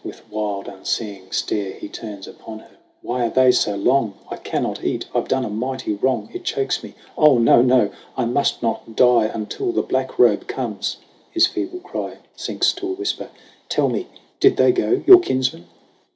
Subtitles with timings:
[0.03, 2.71] With wild, unseeing stare He turns upon her:"
[3.03, 4.15] Why are they so long?
[4.31, 5.05] I can not eat!
[5.13, 6.95] I've done a mighty wrong; It chokes me!
[7.15, 10.97] Oh no, no, I must not die Until the Black Robe comes!"
[11.29, 13.29] His feeble cry Sinks to a whisper.
[13.69, 14.07] "Tell me,
[14.39, 15.67] did they go Your kinsmen